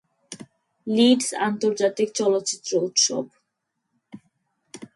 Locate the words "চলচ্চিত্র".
2.15-2.71